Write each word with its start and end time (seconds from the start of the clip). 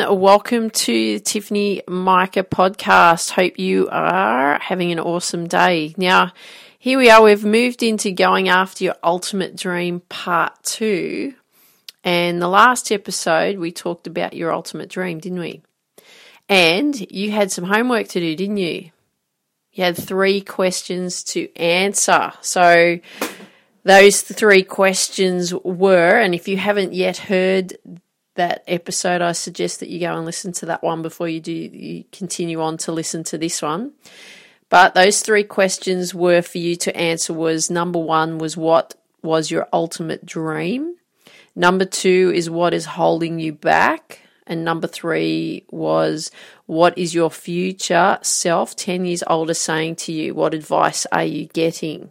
welcome 0.00 0.70
to 0.70 1.18
the 1.18 1.20
Tiffany 1.20 1.82
Mika 1.86 2.44
podcast. 2.44 3.30
Hope 3.30 3.58
you 3.58 3.88
are 3.90 4.58
having 4.58 4.90
an 4.90 4.98
awesome 4.98 5.46
day. 5.46 5.94
Now, 5.98 6.32
here 6.78 6.98
we 6.98 7.10
are, 7.10 7.22
we've 7.22 7.44
moved 7.44 7.82
into 7.82 8.10
going 8.10 8.48
after 8.48 8.84
your 8.84 8.96
ultimate 9.04 9.54
dream 9.54 10.00
part 10.08 10.62
two. 10.62 11.34
And 12.04 12.40
the 12.40 12.48
last 12.48 12.90
episode, 12.90 13.58
we 13.58 13.70
talked 13.70 14.06
about 14.06 14.32
your 14.32 14.52
ultimate 14.52 14.88
dream, 14.88 15.18
didn't 15.18 15.40
we? 15.40 15.62
And 16.48 16.98
you 17.12 17.30
had 17.30 17.52
some 17.52 17.64
homework 17.64 18.08
to 18.08 18.20
do, 18.20 18.34
didn't 18.34 18.56
you? 18.56 18.90
You 19.72 19.84
had 19.84 19.96
three 19.96 20.40
questions 20.40 21.22
to 21.24 21.54
answer. 21.56 22.32
So, 22.40 22.98
those 23.84 24.22
three 24.22 24.62
questions 24.62 25.52
were, 25.52 26.18
and 26.18 26.34
if 26.34 26.48
you 26.48 26.56
haven't 26.56 26.94
yet 26.94 27.16
heard 27.18 27.76
that 28.34 28.64
episode, 28.66 29.20
I 29.20 29.32
suggest 29.32 29.80
that 29.80 29.88
you 29.88 30.00
go 30.00 30.16
and 30.16 30.24
listen 30.24 30.52
to 30.52 30.66
that 30.66 30.82
one 30.82 31.02
before 31.02 31.28
you 31.28 31.40
do 31.40 31.52
you 31.52 32.04
continue 32.12 32.60
on 32.60 32.76
to 32.78 32.92
listen 32.92 33.24
to 33.24 33.38
this 33.38 33.60
one. 33.60 33.92
But 34.68 34.94
those 34.94 35.20
three 35.20 35.44
questions 35.44 36.14
were 36.14 36.40
for 36.40 36.56
you 36.56 36.76
to 36.76 36.96
answer 36.96 37.34
was 37.34 37.70
number 37.70 37.98
1 37.98 38.38
was 38.38 38.56
what 38.56 38.94
was 39.22 39.50
your 39.50 39.68
ultimate 39.70 40.24
dream? 40.24 40.96
Number 41.54 41.84
2 41.84 42.32
is 42.34 42.48
what 42.48 42.72
is 42.72 42.86
holding 42.86 43.38
you 43.38 43.52
back? 43.52 44.20
And 44.46 44.64
number 44.64 44.86
3 44.86 45.66
was 45.70 46.30
what 46.64 46.96
is 46.96 47.14
your 47.14 47.30
future 47.30 48.18
self 48.22 48.74
10 48.74 49.04
years 49.04 49.22
older 49.26 49.52
saying 49.52 49.96
to 49.96 50.12
you? 50.12 50.34
What 50.34 50.54
advice 50.54 51.06
are 51.12 51.24
you 51.24 51.48
getting? 51.48 52.10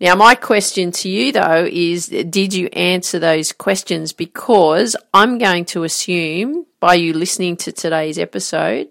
Now, 0.00 0.14
my 0.14 0.34
question 0.34 0.92
to 0.92 1.10
you 1.10 1.30
though 1.30 1.68
is 1.70 2.06
did 2.06 2.54
you 2.54 2.68
answer 2.68 3.18
those 3.18 3.52
questions? 3.52 4.12
Because 4.14 4.96
I'm 5.12 5.36
going 5.36 5.66
to 5.66 5.84
assume 5.84 6.64
by 6.80 6.94
you 6.94 7.12
listening 7.12 7.56
to 7.58 7.72
today's 7.72 8.18
episode 8.18 8.88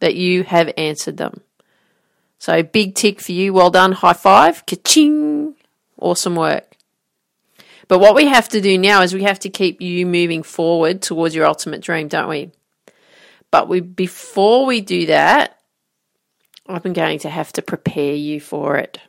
that 0.00 0.16
you 0.16 0.42
have 0.42 0.72
answered 0.76 1.18
them. 1.18 1.42
So, 2.38 2.62
big 2.62 2.96
tick 2.96 3.20
for 3.20 3.32
you. 3.32 3.52
Well 3.52 3.70
done. 3.70 3.92
High 3.92 4.14
five. 4.14 4.66
Ka-ching. 4.66 5.54
Awesome 5.98 6.34
work. 6.34 6.76
But 7.86 7.98
what 7.98 8.14
we 8.14 8.26
have 8.26 8.48
to 8.50 8.60
do 8.60 8.78
now 8.78 9.02
is 9.02 9.12
we 9.12 9.24
have 9.24 9.40
to 9.40 9.50
keep 9.50 9.80
you 9.80 10.06
moving 10.06 10.42
forward 10.42 11.02
towards 11.02 11.34
your 11.34 11.46
ultimate 11.46 11.80
dream, 11.80 12.08
don't 12.08 12.28
we? 12.28 12.50
But 13.50 13.68
we, 13.68 13.80
before 13.80 14.64
we 14.64 14.80
do 14.80 15.06
that, 15.06 15.58
I'm 16.66 16.92
going 16.92 17.18
to 17.20 17.28
have 17.28 17.52
to 17.54 17.62
prepare 17.62 18.14
you 18.14 18.40
for 18.40 18.76
it. 18.76 19.00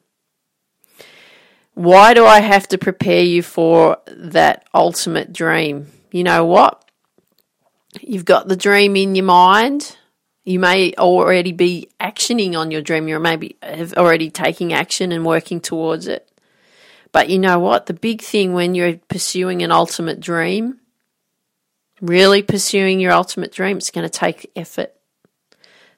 Why 1.74 2.14
do 2.14 2.26
I 2.26 2.42
have 2.42 2.68
to 2.70 2.78
prepare 2.78 3.24
you 3.24 3.42
for 3.42 3.98
that 4.08 4.68
ultimate 4.74 5.34
dream? 5.34 5.88
You 6.12 6.24
know 6.24 6.46
what? 6.46 6.84
You've 8.02 8.26
got 8.26 8.48
the 8.48 8.56
dream 8.56 8.96
in 8.96 9.16
your 9.16 9.26
mind. 9.26 9.98
You 10.44 10.60
may 10.60 10.94
already 10.94 11.52
be 11.52 11.90
actioning 12.00 12.58
on 12.58 12.72
your 12.72 12.82
dream. 12.82 13.08
You 13.08 13.20
maybe 13.20 13.58
have 13.62 13.94
already 13.94 14.30
taking 14.30 14.74
action 14.74 15.12
and 15.12 15.26
working 15.26 15.62
towards 15.62 16.08
it. 16.08 16.28
But 17.12 17.30
you 17.30 17.40
know 17.40 17.60
what? 17.60 17.86
The 17.86 17.94
big 17.94 18.22
thing 18.22 18.54
when 18.54 18.74
you're 18.74 18.98
pursuing 19.10 19.62
an 19.62 19.72
ultimate 19.72 20.20
dream, 20.20 20.80
really 22.02 22.42
pursuing 22.42 23.00
your 23.00 23.12
ultimate 23.12 23.52
dream, 23.52 23.78
it's 23.78 23.92
going 23.92 24.08
to 24.08 24.10
take 24.10 24.50
effort. 24.56 24.94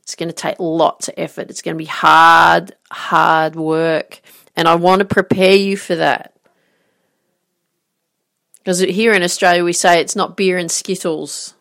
It's 0.02 0.16
going 0.16 0.30
to 0.30 0.36
take 0.36 0.60
lots 0.60 1.08
of 1.08 1.14
effort. 1.18 1.50
It's 1.50 1.62
going 1.62 1.76
to 1.76 1.82
be 1.82 1.86
hard, 1.86 2.76
hard 2.92 3.56
work. 3.56 4.22
And 4.56 4.68
I 4.68 4.76
want 4.76 5.00
to 5.00 5.06
prepare 5.06 5.56
you 5.56 5.78
for 5.78 5.96
that. 5.96 6.34
Because 8.60 8.80
here 8.80 9.14
in 9.14 9.24
Australia, 9.24 9.64
we 9.64 9.74
say 9.74 10.00
it's 10.00 10.16
not 10.16 10.38
beer 10.38 10.58
and 10.58 10.72
skittles, 10.72 11.54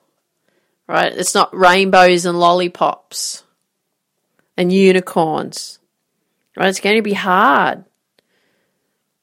right? 0.87 1.13
It's 1.13 1.35
not 1.35 1.57
rainbows 1.57 2.25
and 2.27 2.39
lollipops 2.39 3.43
and 4.57 4.73
unicorns, 4.73 5.81
right? 6.57 6.69
It's 6.69 6.81
going 6.81 6.97
to 6.97 7.03
be 7.03 7.15
hard. 7.15 7.85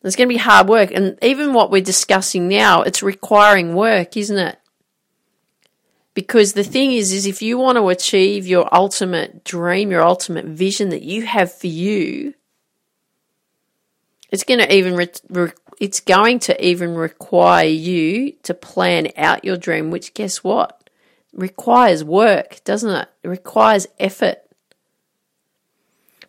It's 0.04 0.16
going 0.16 0.28
to 0.28 0.34
be 0.34 0.40
hard 0.40 0.68
work. 0.68 0.92
And 0.92 1.18
even 1.22 1.54
what 1.54 1.72
we're 1.72 1.82
discussing 1.82 2.48
now, 2.48 2.82
it's 2.82 3.04
requiring 3.04 3.76
work, 3.76 4.18
isn't 4.18 4.38
it? 4.38 4.60
Because 6.14 6.54
the 6.54 6.64
thing 6.64 6.92
is, 6.92 7.14
is 7.14 7.26
if 7.26 7.42
you 7.42 7.58
want 7.58 7.78
to 7.78 7.88
achieve 7.90 8.46
your 8.46 8.74
ultimate 8.74 9.46
dream, 9.46 9.92
your 9.92 10.02
ultimate 10.02 10.46
vision 10.46 10.90
that 10.90 11.04
you 11.04 11.26
have 11.26 11.54
for 11.54 11.68
you, 11.68 12.34
it's 14.32 14.44
going 14.44 14.60
to 14.60 14.74
even 14.74 14.96
re- 14.96 15.08
re- 15.30 15.52
it's 15.80 16.00
going 16.00 16.40
to 16.40 16.66
even 16.66 16.96
require 16.96 17.68
you 17.68 18.34
to 18.44 18.54
plan 18.54 19.10
out 19.18 19.46
your 19.46 19.58
dream, 19.58 19.92
which 19.92 20.14
guess 20.14 20.44
what? 20.44 20.80
requires 21.34 22.04
work, 22.04 22.64
doesn't 22.64 22.90
it? 22.90 23.10
It 23.24 23.28
requires 23.28 23.88
effort. 24.00 24.40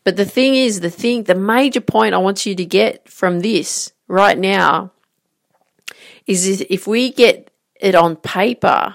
But 0.05 0.17
the 0.17 0.25
thing 0.25 0.55
is, 0.55 0.81
the 0.81 0.91
thing, 0.91 1.25
the 1.25 1.35
major 1.35 1.81
point 1.81 2.15
I 2.15 2.19
want 2.19 2.47
you 2.47 2.55
to 2.55 2.65
get 2.65 3.09
from 3.09 3.41
this 3.41 3.93
right 4.09 4.39
now 4.39 4.93
is 6.27 6.65
if 6.71 6.87
we 6.87 7.13
get 7.13 7.51
it 7.77 7.95
on 7.95 8.17
paper, 8.17 8.95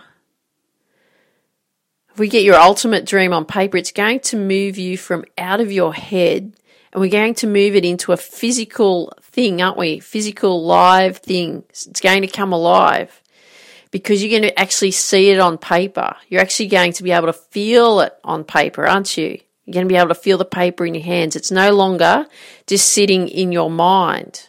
if 2.11 2.19
we 2.19 2.27
get 2.27 2.43
your 2.43 2.55
ultimate 2.55 3.05
dream 3.05 3.33
on 3.33 3.45
paper, 3.45 3.77
it's 3.77 3.91
going 3.91 4.19
to 4.21 4.37
move 4.37 4.77
you 4.77 4.97
from 4.97 5.25
out 5.37 5.59
of 5.59 5.71
your 5.71 5.93
head 5.93 6.53
and 6.95 7.01
we're 7.01 7.09
going 7.09 7.33
to 7.35 7.45
move 7.47 7.75
it 7.75 7.83
into 7.83 8.13
a 8.13 8.17
physical 8.17 9.11
thing, 9.21 9.61
aren't 9.61 9.77
we? 9.77 9.99
Physical, 9.99 10.63
live 10.63 11.17
thing. 11.17 11.65
It's 11.67 11.99
going 11.99 12.21
to 12.21 12.27
come 12.29 12.53
alive 12.53 13.21
because 13.91 14.23
you're 14.23 14.39
going 14.39 14.49
to 14.49 14.57
actually 14.57 14.91
see 14.91 15.29
it 15.29 15.41
on 15.41 15.57
paper. 15.57 16.15
You're 16.29 16.39
actually 16.39 16.67
going 16.67 16.93
to 16.93 17.03
be 17.03 17.11
able 17.11 17.27
to 17.27 17.33
feel 17.33 17.99
it 17.99 18.13
on 18.23 18.45
paper, 18.45 18.87
aren't 18.87 19.17
you? 19.17 19.41
You're 19.65 19.73
going 19.73 19.85
to 19.85 19.91
be 19.91 19.97
able 19.97 20.07
to 20.07 20.15
feel 20.15 20.37
the 20.37 20.45
paper 20.45 20.85
in 20.85 20.95
your 20.95 21.03
hands. 21.03 21.35
It's 21.35 21.51
no 21.51 21.73
longer 21.75 22.27
just 22.65 22.87
sitting 22.87 23.27
in 23.27 23.51
your 23.51 23.69
mind. 23.69 24.47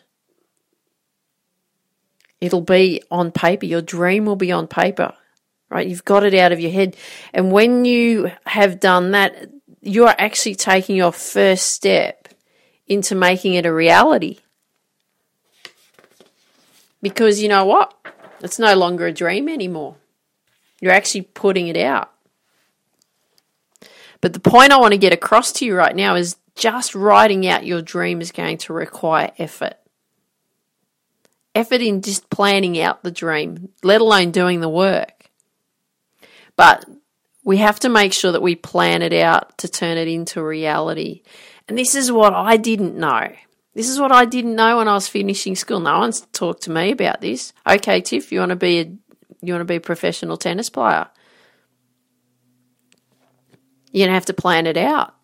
It'll 2.40 2.60
be 2.60 3.02
on 3.10 3.32
paper. 3.32 3.66
Your 3.66 3.82
dream 3.82 4.24
will 4.24 4.36
be 4.36 4.52
on 4.52 4.68
paper, 4.68 5.14
right? 5.68 5.88
You've 5.88 6.04
got 6.04 6.22
it 6.22 6.32
out 6.32 6.52
of 6.52 6.60
your 6.60 6.70
head. 6.70 6.96
And 7.34 7.50
when 7.50 7.84
you 7.84 8.30
have 8.46 8.78
done 8.78 9.10
that, 9.10 9.48
you 9.80 10.06
are 10.06 10.14
actually 10.16 10.54
taking 10.54 10.94
your 10.94 11.10
first 11.10 11.72
step 11.72 12.25
into 12.86 13.14
making 13.14 13.54
it 13.54 13.66
a 13.66 13.72
reality. 13.72 14.38
Because 17.02 17.42
you 17.42 17.48
know 17.48 17.64
what? 17.64 17.94
It's 18.40 18.58
no 18.58 18.74
longer 18.74 19.06
a 19.06 19.12
dream 19.12 19.48
anymore. 19.48 19.96
You're 20.80 20.92
actually 20.92 21.22
putting 21.22 21.68
it 21.68 21.76
out. 21.76 22.12
But 24.20 24.32
the 24.32 24.40
point 24.40 24.72
I 24.72 24.78
want 24.78 24.92
to 24.92 24.98
get 24.98 25.12
across 25.12 25.52
to 25.52 25.64
you 25.64 25.76
right 25.76 25.94
now 25.94 26.14
is 26.14 26.36
just 26.54 26.94
writing 26.94 27.46
out 27.46 27.66
your 27.66 27.82
dream 27.82 28.20
is 28.20 28.32
going 28.32 28.58
to 28.58 28.72
require 28.72 29.30
effort. 29.38 29.74
Effort 31.54 31.80
in 31.80 32.02
just 32.02 32.28
planning 32.30 32.78
out 32.80 33.02
the 33.02 33.10
dream, 33.10 33.70
let 33.82 34.00
alone 34.00 34.30
doing 34.30 34.60
the 34.60 34.68
work. 34.68 35.30
But 36.56 36.84
we 37.44 37.58
have 37.58 37.78
to 37.80 37.88
make 37.88 38.12
sure 38.12 38.32
that 38.32 38.42
we 38.42 38.56
plan 38.56 39.02
it 39.02 39.12
out 39.12 39.56
to 39.58 39.68
turn 39.68 39.96
it 39.96 40.08
into 40.08 40.42
reality. 40.42 41.22
And 41.68 41.76
this 41.76 41.94
is 41.94 42.12
what 42.12 42.32
I 42.32 42.56
didn't 42.56 42.96
know. 42.96 43.32
This 43.74 43.88
is 43.88 43.98
what 44.00 44.12
I 44.12 44.24
didn't 44.24 44.54
know 44.54 44.78
when 44.78 44.88
I 44.88 44.94
was 44.94 45.08
finishing 45.08 45.56
school. 45.56 45.80
No 45.80 45.98
one's 45.98 46.22
talked 46.32 46.62
to 46.62 46.70
me 46.70 46.92
about 46.92 47.20
this. 47.20 47.52
Okay, 47.66 48.00
Tiff, 48.00 48.32
you 48.32 48.38
want 48.38 48.50
to 48.50 48.56
be 48.56 48.80
a 48.80 48.84
you 49.42 49.52
want 49.52 49.60
to 49.60 49.66
be 49.66 49.76
a 49.76 49.80
professional 49.80 50.36
tennis 50.36 50.70
player. 50.70 51.08
You're 53.92 54.06
gonna 54.06 54.14
have 54.14 54.26
to 54.26 54.32
plan 54.32 54.66
it 54.66 54.76
out. 54.76 55.14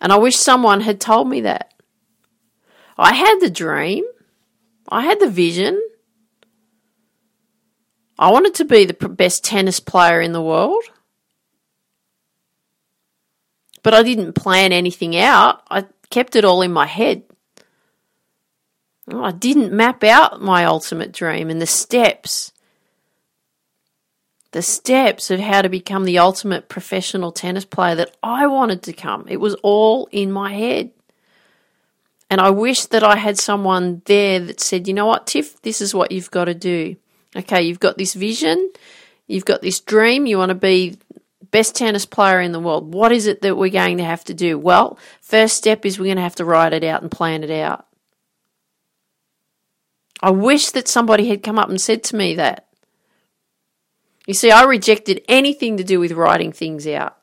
And 0.00 0.12
I 0.12 0.16
wish 0.16 0.36
someone 0.36 0.82
had 0.82 1.00
told 1.00 1.28
me 1.28 1.40
that. 1.42 1.72
I 2.96 3.14
had 3.14 3.38
the 3.40 3.50
dream. 3.50 4.04
I 4.88 5.02
had 5.02 5.20
the 5.20 5.30
vision. 5.30 5.80
I 8.18 8.30
wanted 8.30 8.54
to 8.56 8.64
be 8.64 8.84
the 8.84 9.08
best 9.08 9.44
tennis 9.44 9.80
player 9.80 10.20
in 10.20 10.32
the 10.32 10.42
world 10.42 10.82
but 13.88 13.94
I 13.94 14.02
didn't 14.02 14.34
plan 14.34 14.72
anything 14.72 15.16
out. 15.16 15.62
I 15.70 15.86
kept 16.10 16.36
it 16.36 16.44
all 16.44 16.60
in 16.60 16.70
my 16.70 16.84
head. 16.84 17.22
I 19.10 19.32
didn't 19.32 19.72
map 19.72 20.04
out 20.04 20.42
my 20.42 20.66
ultimate 20.66 21.10
dream 21.10 21.48
and 21.48 21.58
the 21.58 21.64
steps. 21.64 22.52
The 24.50 24.60
steps 24.60 25.30
of 25.30 25.40
how 25.40 25.62
to 25.62 25.70
become 25.70 26.04
the 26.04 26.18
ultimate 26.18 26.68
professional 26.68 27.32
tennis 27.32 27.64
player 27.64 27.94
that 27.94 28.14
I 28.22 28.46
wanted 28.46 28.82
to 28.82 28.92
come. 28.92 29.24
It 29.26 29.38
was 29.38 29.54
all 29.62 30.06
in 30.12 30.30
my 30.32 30.52
head. 30.52 30.90
And 32.28 32.38
I 32.38 32.50
wish 32.50 32.84
that 32.84 33.02
I 33.02 33.16
had 33.16 33.38
someone 33.38 34.02
there 34.04 34.38
that 34.38 34.60
said, 34.60 34.86
you 34.86 34.92
know 34.92 35.06
what, 35.06 35.26
Tiff, 35.26 35.62
this 35.62 35.80
is 35.80 35.94
what 35.94 36.12
you've 36.12 36.30
got 36.30 36.44
to 36.44 36.54
do. 36.54 36.96
Okay, 37.34 37.62
you've 37.62 37.80
got 37.80 37.96
this 37.96 38.12
vision, 38.12 38.70
you've 39.26 39.46
got 39.46 39.62
this 39.62 39.80
dream, 39.80 40.26
you 40.26 40.36
want 40.36 40.50
to 40.50 40.54
be 40.54 40.98
best 41.50 41.74
tennis 41.74 42.06
player 42.06 42.40
in 42.40 42.52
the 42.52 42.60
world. 42.60 42.92
What 42.92 43.12
is 43.12 43.26
it 43.26 43.42
that 43.42 43.56
we're 43.56 43.70
going 43.70 43.98
to 43.98 44.04
have 44.04 44.24
to 44.24 44.34
do? 44.34 44.58
Well, 44.58 44.98
first 45.20 45.56
step 45.56 45.84
is 45.86 45.98
we're 45.98 46.06
going 46.06 46.16
to 46.16 46.22
have 46.22 46.36
to 46.36 46.44
write 46.44 46.72
it 46.72 46.84
out 46.84 47.02
and 47.02 47.10
plan 47.10 47.44
it 47.44 47.50
out. 47.50 47.86
I 50.20 50.30
wish 50.30 50.70
that 50.70 50.88
somebody 50.88 51.28
had 51.28 51.42
come 51.42 51.58
up 51.58 51.68
and 51.68 51.80
said 51.80 52.02
to 52.04 52.16
me 52.16 52.34
that. 52.34 52.66
You 54.26 54.34
see, 54.34 54.50
I 54.50 54.64
rejected 54.64 55.24
anything 55.28 55.78
to 55.78 55.84
do 55.84 56.00
with 56.00 56.12
writing 56.12 56.52
things 56.52 56.86
out 56.86 57.16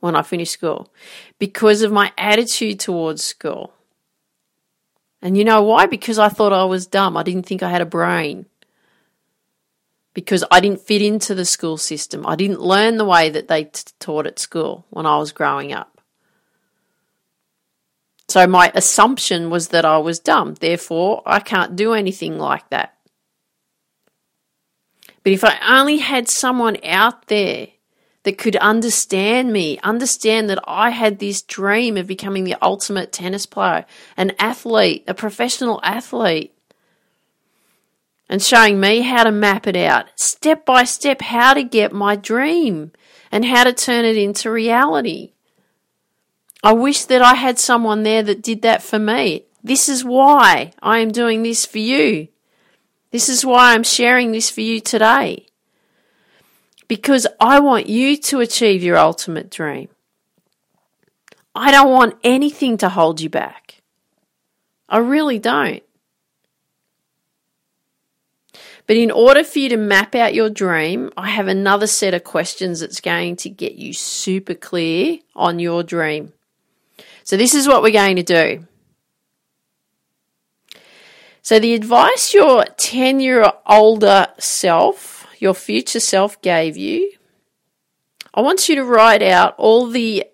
when 0.00 0.16
I 0.16 0.22
finished 0.22 0.52
school 0.52 0.92
because 1.38 1.82
of 1.82 1.92
my 1.92 2.12
attitude 2.18 2.80
towards 2.80 3.22
school. 3.22 3.72
And 5.22 5.36
you 5.36 5.44
know 5.44 5.62
why? 5.62 5.86
Because 5.86 6.18
I 6.18 6.28
thought 6.28 6.52
I 6.52 6.64
was 6.64 6.86
dumb. 6.86 7.16
I 7.16 7.22
didn't 7.22 7.46
think 7.46 7.62
I 7.62 7.70
had 7.70 7.82
a 7.82 7.86
brain. 7.86 8.46
Because 10.12 10.44
I 10.50 10.60
didn't 10.60 10.80
fit 10.80 11.02
into 11.02 11.34
the 11.34 11.44
school 11.44 11.76
system. 11.76 12.26
I 12.26 12.34
didn't 12.34 12.60
learn 12.60 12.96
the 12.96 13.04
way 13.04 13.30
that 13.30 13.48
they 13.48 13.64
t- 13.64 13.84
taught 14.00 14.26
at 14.26 14.38
school 14.38 14.86
when 14.90 15.06
I 15.06 15.18
was 15.18 15.30
growing 15.32 15.72
up. 15.72 16.00
So 18.28 18.46
my 18.46 18.70
assumption 18.74 19.50
was 19.50 19.68
that 19.68 19.84
I 19.84 19.98
was 19.98 20.20
dumb. 20.20 20.54
Therefore, 20.54 21.22
I 21.26 21.40
can't 21.40 21.74
do 21.74 21.94
anything 21.94 22.38
like 22.38 22.68
that. 22.70 22.96
But 25.22 25.32
if 25.32 25.44
I 25.44 25.58
only 25.78 25.98
had 25.98 26.28
someone 26.28 26.76
out 26.84 27.26
there 27.26 27.68
that 28.22 28.38
could 28.38 28.56
understand 28.56 29.52
me, 29.52 29.78
understand 29.78 30.48
that 30.50 30.62
I 30.66 30.90
had 30.90 31.18
this 31.18 31.42
dream 31.42 31.96
of 31.96 32.06
becoming 32.06 32.44
the 32.44 32.56
ultimate 32.62 33.12
tennis 33.12 33.46
player, 33.46 33.84
an 34.16 34.32
athlete, 34.38 35.04
a 35.08 35.14
professional 35.14 35.80
athlete, 35.82 36.54
and 38.30 38.40
showing 38.40 38.78
me 38.78 39.00
how 39.00 39.24
to 39.24 39.32
map 39.32 39.66
it 39.66 39.76
out, 39.76 40.06
step 40.14 40.64
by 40.64 40.84
step, 40.84 41.20
how 41.20 41.52
to 41.52 41.64
get 41.64 41.92
my 41.92 42.14
dream 42.14 42.92
and 43.32 43.44
how 43.44 43.64
to 43.64 43.72
turn 43.72 44.04
it 44.04 44.16
into 44.16 44.48
reality. 44.52 45.32
I 46.62 46.72
wish 46.72 47.06
that 47.06 47.22
I 47.22 47.34
had 47.34 47.58
someone 47.58 48.04
there 48.04 48.22
that 48.22 48.40
did 48.40 48.62
that 48.62 48.84
for 48.84 49.00
me. 49.00 49.46
This 49.64 49.88
is 49.88 50.04
why 50.04 50.72
I 50.80 51.00
am 51.00 51.10
doing 51.10 51.42
this 51.42 51.66
for 51.66 51.78
you. 51.78 52.28
This 53.10 53.28
is 53.28 53.44
why 53.44 53.74
I'm 53.74 53.82
sharing 53.82 54.30
this 54.30 54.48
for 54.48 54.60
you 54.60 54.80
today. 54.80 55.46
Because 56.86 57.26
I 57.40 57.58
want 57.58 57.88
you 57.88 58.16
to 58.16 58.40
achieve 58.40 58.84
your 58.84 58.96
ultimate 58.96 59.50
dream. 59.50 59.88
I 61.52 61.72
don't 61.72 61.90
want 61.90 62.14
anything 62.22 62.76
to 62.78 62.90
hold 62.90 63.20
you 63.20 63.28
back. 63.28 63.82
I 64.88 64.98
really 64.98 65.40
don't. 65.40 65.82
But 68.90 68.96
in 68.96 69.12
order 69.12 69.44
for 69.44 69.60
you 69.60 69.68
to 69.68 69.76
map 69.76 70.16
out 70.16 70.34
your 70.34 70.50
dream, 70.50 71.12
I 71.16 71.30
have 71.30 71.46
another 71.46 71.86
set 71.86 72.12
of 72.12 72.24
questions 72.24 72.80
that's 72.80 73.00
going 73.00 73.36
to 73.36 73.48
get 73.48 73.74
you 73.74 73.92
super 73.92 74.54
clear 74.54 75.20
on 75.36 75.60
your 75.60 75.84
dream. 75.84 76.32
So, 77.22 77.36
this 77.36 77.54
is 77.54 77.68
what 77.68 77.84
we're 77.84 77.92
going 77.92 78.16
to 78.16 78.24
do. 78.24 78.66
So, 81.40 81.60
the 81.60 81.74
advice 81.74 82.34
your 82.34 82.64
10 82.64 83.20
year 83.20 83.52
older 83.64 84.26
self, 84.40 85.24
your 85.38 85.54
future 85.54 86.00
self, 86.00 86.42
gave 86.42 86.76
you, 86.76 87.12
I 88.34 88.40
want 88.40 88.68
you 88.68 88.74
to 88.74 88.84
write 88.84 89.22
out 89.22 89.54
all 89.56 89.86
the 89.86 90.24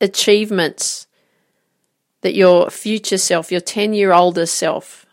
achievements 0.00 1.08
that 2.20 2.36
your 2.36 2.70
future 2.70 3.18
self, 3.18 3.50
your 3.50 3.60
10 3.60 3.94
year 3.94 4.12
older 4.12 4.46
self, 4.46 5.06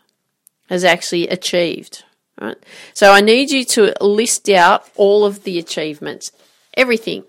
has 0.68 0.84
actually 0.84 1.26
achieved. 1.26 2.04
Right? 2.40 2.56
So, 2.94 3.12
I 3.12 3.20
need 3.20 3.50
you 3.50 3.64
to 3.64 3.94
list 4.00 4.48
out 4.48 4.88
all 4.96 5.24
of 5.24 5.44
the 5.44 5.58
achievements, 5.58 6.32
everything. 6.74 7.24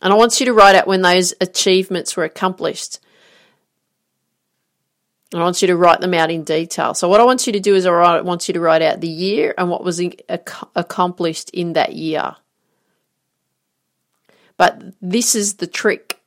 And 0.00 0.12
I 0.12 0.16
want 0.16 0.38
you 0.38 0.46
to 0.46 0.52
write 0.52 0.76
out 0.76 0.86
when 0.86 1.00
those 1.00 1.32
achievements 1.40 2.16
were 2.16 2.24
accomplished. 2.24 3.00
I 5.34 5.38
want 5.38 5.62
you 5.62 5.68
to 5.68 5.76
write 5.76 6.00
them 6.00 6.14
out 6.14 6.30
in 6.30 6.44
detail. 6.44 6.94
So 6.94 7.08
what 7.08 7.20
I 7.20 7.24
want 7.24 7.46
you 7.46 7.54
to 7.54 7.60
do 7.60 7.74
is 7.74 7.86
I 7.86 8.20
want 8.20 8.46
you 8.46 8.54
to 8.54 8.60
write 8.60 8.82
out 8.82 9.00
the 9.00 9.08
year 9.08 9.54
and 9.58 9.68
what 9.68 9.82
was 9.82 10.00
accomplished 10.36 11.50
in 11.50 11.72
that 11.72 11.94
year. 11.94 12.36
But 14.56 14.80
this 15.02 15.34
is 15.34 15.54
the 15.54 15.66
trick. 15.66 16.20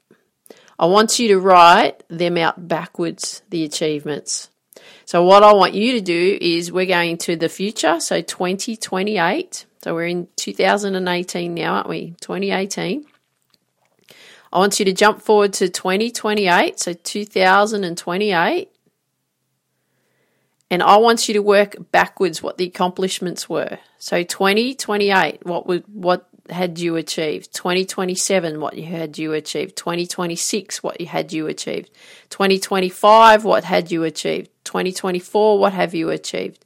I 0.78 0.88
want 0.88 1.20
you 1.20 1.30
to 1.30 1.40
write 1.40 2.04
them 2.10 2.38
out 2.38 2.68
backwards, 2.68 3.44
the 3.50 3.64
achievements. 3.64 4.50
So 5.06 5.24
what 5.24 5.44
I 5.44 5.54
want 5.54 5.74
you 5.74 5.94
to 5.94 6.02
do 6.02 6.38
is 6.40 6.72
we're 6.72 6.86
going 6.86 7.18
to 7.20 7.36
the 7.36 7.50
future, 7.50 8.00
so 8.00 8.22
2028. 8.22 9.66
So 9.84 9.94
we're 9.94 10.08
in 10.08 10.28
2018 10.36 11.54
now, 11.54 11.76
aren't 11.76 11.90
we? 11.90 12.16
2018. 12.22 13.06
I 14.52 14.60
want 14.60 14.80
you 14.80 14.86
to 14.86 14.94
jump 14.94 15.22
forward 15.22 15.54
to 15.54 15.70
2028, 15.70 16.80
so 16.80 16.94
2028. 16.94 18.72
And 20.70 20.84
I 20.84 20.98
want 20.98 21.28
you 21.28 21.34
to 21.36 21.42
work 21.42 21.76
backwards 21.92 22.44
what 22.44 22.58
the 22.58 22.66
accomplishments 22.66 23.48
were. 23.48 23.80
So 24.00 24.24
2028, 24.24 25.46
what 25.46 25.68
would 25.68 25.84
what 25.88 26.28
had 26.52 26.80
you 26.80 26.96
achieved? 26.96 27.54
2027, 27.54 28.60
what 28.60 28.78
you 28.78 28.86
had 28.86 29.18
you 29.18 29.34
achieved? 29.34 29.76
2026, 29.76 30.84
what 30.84 31.00
you 31.00 31.08
had 31.08 31.34
you 31.34 31.48
achieved? 31.48 31.90
2025, 32.30 33.44
what 33.44 33.64
had 33.64 33.92
you 33.92 34.04
achieved? 34.04 34.50
2024, 34.64 35.60
what 35.60 35.74
have 35.74 35.94
you 35.94 36.10
achieved? 36.10 36.66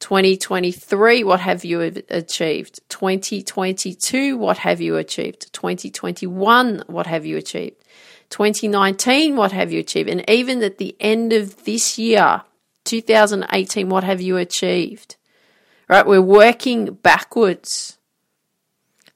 2023, 0.00 1.24
what 1.24 1.40
have 1.40 1.64
you 1.64 1.80
achieved? 1.80 2.80
2022, 2.88 4.36
what 4.36 4.58
have 4.58 4.80
you 4.80 4.96
achieved? 4.96 5.52
2021, 5.52 6.82
what 6.86 7.06
have 7.06 7.24
you 7.24 7.36
achieved? 7.36 7.82
2019, 8.30 9.36
what 9.36 9.52
have 9.52 9.72
you 9.72 9.80
achieved? 9.80 10.08
And 10.08 10.28
even 10.28 10.62
at 10.62 10.78
the 10.78 10.96
end 11.00 11.32
of 11.32 11.64
this 11.64 11.98
year, 11.98 12.42
2018, 12.84 13.88
what 13.88 14.04
have 14.04 14.20
you 14.20 14.36
achieved? 14.36 15.16
Right? 15.88 16.06
We're 16.06 16.20
working 16.20 16.94
backwards. 16.94 17.98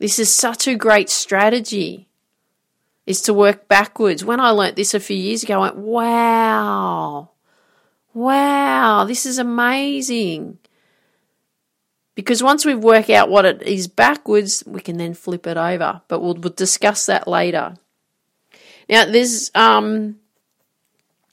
This 0.00 0.18
is 0.18 0.34
such 0.34 0.66
a 0.66 0.74
great 0.74 1.10
strategy 1.10 2.08
is 3.06 3.20
to 3.22 3.34
work 3.34 3.68
backwards. 3.68 4.24
When 4.24 4.40
I 4.40 4.48
learnt 4.50 4.76
this 4.76 4.94
a 4.94 5.00
few 5.00 5.16
years 5.16 5.42
ago, 5.42 5.58
I 5.58 5.58
went, 5.58 5.76
wow, 5.76 7.30
wow, 8.14 9.04
this 9.04 9.26
is 9.26 9.38
amazing. 9.38 10.58
Because 12.14 12.42
once 12.42 12.64
we 12.64 12.74
work 12.74 13.10
out 13.10 13.28
what 13.28 13.44
it 13.44 13.62
is 13.62 13.88
backwards, 13.88 14.64
we 14.66 14.80
can 14.80 14.96
then 14.96 15.12
flip 15.12 15.46
it 15.46 15.58
over. 15.58 16.00
But 16.08 16.20
we'll, 16.20 16.34
we'll 16.34 16.52
discuss 16.54 17.04
that 17.06 17.28
later. 17.28 17.74
Now, 18.88 19.04
there's 19.04 19.50
um, 19.54 20.18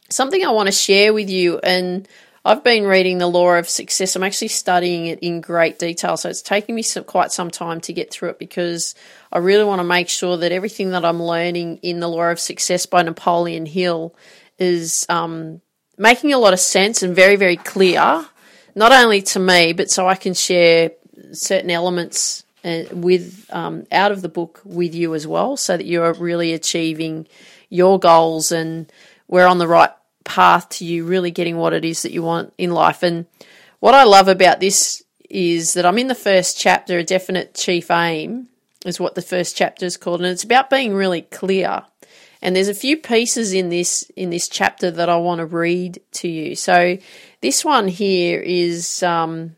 something 0.10 0.46
I 0.46 0.52
want 0.52 0.68
to 0.68 0.74
share 0.74 1.14
with 1.14 1.30
you, 1.30 1.60
and 1.60 2.06
I've 2.46 2.64
been 2.64 2.86
reading 2.86 3.18
the 3.18 3.28
Law 3.28 3.56
of 3.56 3.68
Success. 3.68 4.16
I'm 4.16 4.24
actually 4.24 4.50
studying 4.50 5.08
it 5.08 5.20
in 5.20 5.42
great 5.42 5.80
detail, 5.80 6.18
so 6.18 6.30
it's 6.30 6.42
taking 6.42 6.76
me 6.76 6.82
some, 6.82 7.04
quite 7.04 7.32
some 7.32 7.52
time 7.52 7.82
to 7.82 7.94
get 7.94 8.12
through 8.12 8.30
it 8.30 8.40
because 8.40 8.96
I 9.32 9.40
really 9.40 9.66
want 9.66 9.80
to 9.80 9.84
make 9.84 10.08
sure 10.08 10.38
that 10.38 10.52
everything 10.52 10.92
that 10.92 11.04
I'm 11.04 11.22
learning 11.22 11.78
in 11.82 12.00
the 12.00 12.08
Law 12.08 12.30
of 12.30 12.40
Success 12.40 12.86
by 12.86 13.02
Napoleon 13.02 13.66
Hill 13.66 14.16
is 14.60 15.06
um, 15.10 15.62
making 15.98 16.32
a 16.32 16.38
lot 16.38 16.54
of 16.54 16.60
sense 16.60 17.04
and 17.04 17.16
very, 17.16 17.36
very 17.36 17.58
clear, 17.58 18.26
not 18.76 18.92
only 18.92 19.22
to 19.24 19.40
me, 19.40 19.74
but 19.74 19.90
so 19.90 20.08
I 20.08 20.16
can 20.16 20.34
share 20.34 20.92
certain 21.32 21.72
elements 21.72 22.46
uh, 22.64 22.84
with 22.92 23.46
um, 23.50 23.86
out 23.92 24.12
of 24.12 24.22
the 24.22 24.30
book 24.30 24.62
with 24.64 24.96
you 24.96 25.16
as 25.16 25.28
well, 25.28 25.58
so 25.58 25.76
that 25.76 25.86
you're 25.86 26.14
really 26.14 26.54
achieving 26.54 27.28
your 27.70 28.00
goals 28.00 28.52
and 28.52 28.92
we're 29.28 29.48
on 29.48 29.58
the 29.58 29.68
right 29.68 29.92
path 30.28 30.68
to 30.70 30.86
you 30.86 31.06
really 31.06 31.32
getting 31.32 31.58
what 31.58 31.74
it 31.74 31.86
is 31.86 32.04
that 32.04 32.12
you 32.12 32.22
want 32.22 32.54
in 32.58 32.72
life. 32.72 33.02
And 33.02 33.26
what 33.80 33.96
I 33.96 34.04
love 34.04 34.28
about 34.28 34.60
this 34.60 35.02
is 35.30 35.74
that 35.74 35.86
I'm 35.86 35.98
in 35.98 36.08
the 36.08 36.16
first 36.16 36.60
chapter, 36.60 37.00
a 37.00 37.04
definite 37.04 37.56
chief 37.56 37.90
aim 37.90 38.50
is 38.86 39.00
what 39.00 39.16
the 39.16 39.22
first 39.22 39.56
chapter 39.56 39.86
is 39.86 39.98
called, 39.98 40.22
and 40.22 40.30
it's 40.30 40.44
about 40.44 40.70
being 40.70 40.94
really 40.94 41.24
clear. 41.24 41.84
And 42.42 42.56
there's 42.56 42.68
a 42.68 42.74
few 42.74 42.98
pieces 42.98 43.54
in 43.54 43.70
this 43.70 44.04
in 44.16 44.30
this 44.30 44.48
chapter 44.48 44.92
that 44.92 45.10
I 45.10 45.18
want 45.18 45.40
to 45.40 45.46
read 45.46 46.02
to 46.14 46.28
you. 46.28 46.56
So 46.56 46.98
this 47.42 47.66
one 47.66 47.88
here 47.88 48.40
is 48.40 49.02
um, 49.02 49.56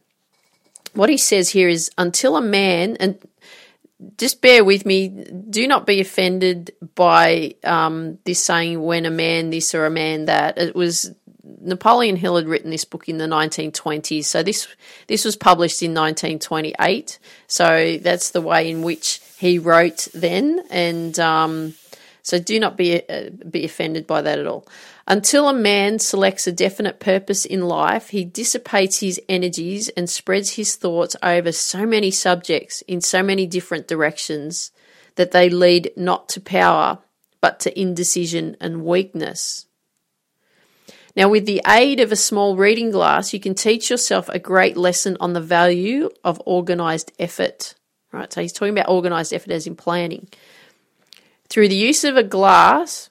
what 0.93 1.09
he 1.09 1.17
says 1.17 1.49
here 1.49 1.67
is 1.67 1.91
until 1.97 2.37
a 2.37 2.41
man 2.41 2.95
and 2.99 3.19
just 4.17 4.41
bear 4.41 4.63
with 4.63 4.85
me. 4.85 5.07
Do 5.07 5.67
not 5.67 5.85
be 5.85 5.99
offended 5.99 6.71
by 6.95 7.55
um, 7.63 8.19
this 8.23 8.43
saying 8.43 8.81
when 8.81 9.05
a 9.05 9.11
man 9.11 9.49
this 9.49 9.75
or 9.75 9.85
a 9.85 9.89
man 9.89 10.25
that. 10.25 10.57
It 10.57 10.75
was 10.75 11.11
Napoleon 11.61 12.15
Hill 12.15 12.37
had 12.37 12.47
written 12.47 12.71
this 12.71 12.85
book 12.85 13.09
in 13.09 13.17
the 13.17 13.25
1920s, 13.25 14.25
so 14.25 14.43
this 14.43 14.67
this 15.07 15.25
was 15.25 15.35
published 15.35 15.81
in 15.81 15.91
1928. 15.91 17.19
So 17.47 17.97
that's 17.97 18.31
the 18.31 18.41
way 18.41 18.69
in 18.69 18.83
which 18.83 19.21
he 19.37 19.59
wrote 19.59 20.07
then, 20.13 20.63
and 20.69 21.17
um, 21.19 21.73
so 22.29 22.39
do 22.39 22.59
not 22.59 22.77
be 22.77 23.01
uh, 23.09 23.29
be 23.49 23.65
offended 23.65 24.05
by 24.05 24.21
that 24.21 24.39
at 24.39 24.47
all. 24.47 24.67
Until 25.07 25.49
a 25.49 25.53
man 25.53 25.97
selects 25.97 26.45
a 26.45 26.51
definite 26.51 26.99
purpose 26.99 27.43
in 27.43 27.61
life, 27.63 28.09
he 28.09 28.23
dissipates 28.23 28.99
his 28.99 29.19
energies 29.27 29.89
and 29.89 30.07
spreads 30.09 30.51
his 30.51 30.75
thoughts 30.75 31.15
over 31.23 31.51
so 31.51 31.85
many 31.85 32.11
subjects 32.11 32.81
in 32.83 33.01
so 33.01 33.23
many 33.23 33.47
different 33.47 33.87
directions 33.87 34.71
that 35.15 35.31
they 35.31 35.49
lead 35.49 35.91
not 35.97 36.29
to 36.29 36.39
power, 36.39 36.99
but 37.41 37.59
to 37.61 37.79
indecision 37.79 38.55
and 38.61 38.85
weakness. 38.85 39.65
Now, 41.15 41.27
with 41.27 41.45
the 41.47 41.61
aid 41.67 41.99
of 41.99 42.11
a 42.11 42.15
small 42.15 42.55
reading 42.55 42.91
glass, 42.91 43.33
you 43.33 43.39
can 43.39 43.55
teach 43.55 43.89
yourself 43.89 44.29
a 44.29 44.39
great 44.39 44.77
lesson 44.77 45.17
on 45.19 45.33
the 45.33 45.41
value 45.41 46.09
of 46.23 46.41
organized 46.45 47.11
effort. 47.17 47.73
Right, 48.11 48.31
so 48.31 48.41
he's 48.41 48.53
talking 48.53 48.73
about 48.73 48.89
organized 48.89 49.33
effort 49.33 49.51
as 49.51 49.67
in 49.67 49.75
planning. 49.75 50.29
Through 51.49 51.69
the 51.69 51.75
use 51.75 52.03
of 52.03 52.15
a 52.15 52.23
glass, 52.23 53.09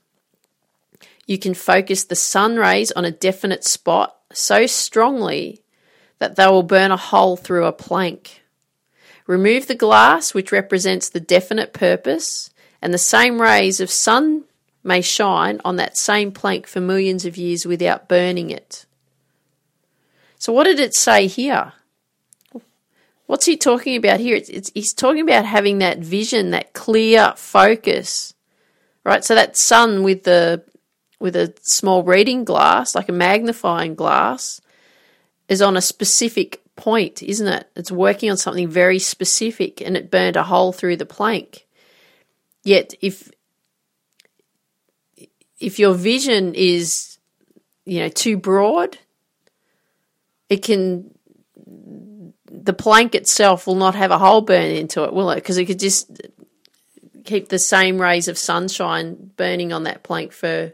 you 1.26 1.38
can 1.38 1.54
focus 1.54 2.04
the 2.04 2.16
sun 2.16 2.56
rays 2.56 2.92
on 2.92 3.04
a 3.04 3.10
definite 3.10 3.64
spot 3.64 4.16
so 4.32 4.66
strongly 4.66 5.62
that 6.18 6.36
they 6.36 6.46
will 6.46 6.62
burn 6.62 6.90
a 6.90 6.96
hole 6.96 7.36
through 7.36 7.66
a 7.66 7.72
plank. 7.72 8.42
Remove 9.26 9.66
the 9.66 9.74
glass, 9.74 10.34
which 10.34 10.52
represents 10.52 11.08
the 11.08 11.20
definite 11.20 11.72
purpose, 11.72 12.50
and 12.80 12.94
the 12.94 12.98
same 12.98 13.42
rays 13.42 13.80
of 13.80 13.90
sun 13.90 14.44
may 14.82 15.02
shine 15.02 15.60
on 15.64 15.76
that 15.76 15.98
same 15.98 16.32
plank 16.32 16.66
for 16.66 16.80
millions 16.80 17.26
of 17.26 17.36
years 17.36 17.66
without 17.66 18.08
burning 18.08 18.50
it. 18.50 18.86
So, 20.38 20.52
what 20.52 20.64
did 20.64 20.78
it 20.78 20.94
say 20.94 21.26
here? 21.26 21.72
What's 23.28 23.44
he 23.44 23.58
talking 23.58 23.94
about 23.94 24.20
here? 24.20 24.36
It's, 24.36 24.48
it's, 24.48 24.70
he's 24.74 24.94
talking 24.94 25.20
about 25.20 25.44
having 25.44 25.78
that 25.78 25.98
vision, 25.98 26.50
that 26.52 26.72
clear 26.72 27.34
focus, 27.36 28.32
right? 29.04 29.22
So 29.22 29.34
that 29.34 29.54
sun 29.54 30.02
with 30.02 30.24
the 30.24 30.64
with 31.20 31.36
a 31.36 31.52
small 31.60 32.02
reading 32.02 32.44
glass, 32.44 32.94
like 32.94 33.10
a 33.10 33.12
magnifying 33.12 33.94
glass, 33.94 34.62
is 35.46 35.60
on 35.60 35.76
a 35.76 35.82
specific 35.82 36.62
point, 36.74 37.22
isn't 37.22 37.46
it? 37.46 37.68
It's 37.76 37.92
working 37.92 38.30
on 38.30 38.38
something 38.38 38.66
very 38.66 38.98
specific, 38.98 39.82
and 39.82 39.94
it 39.94 40.10
burned 40.10 40.36
a 40.36 40.44
hole 40.44 40.72
through 40.72 40.96
the 40.96 41.04
plank. 41.04 41.66
Yet, 42.64 42.94
if 43.02 43.30
if 45.60 45.78
your 45.78 45.92
vision 45.92 46.54
is, 46.54 47.18
you 47.84 48.00
know, 48.00 48.08
too 48.08 48.38
broad, 48.38 48.96
it 50.48 50.62
can 50.62 51.10
the 52.62 52.72
plank 52.72 53.14
itself 53.14 53.66
will 53.66 53.74
not 53.74 53.94
have 53.94 54.10
a 54.10 54.18
hole 54.18 54.40
burn 54.40 54.70
into 54.70 55.04
it, 55.04 55.12
will 55.12 55.30
it? 55.30 55.36
Because 55.36 55.58
it 55.58 55.66
could 55.66 55.78
just 55.78 56.20
keep 57.24 57.48
the 57.48 57.58
same 57.58 58.00
rays 58.00 58.28
of 58.28 58.38
sunshine 58.38 59.30
burning 59.36 59.72
on 59.72 59.84
that 59.84 60.02
plank 60.02 60.32
for, 60.32 60.72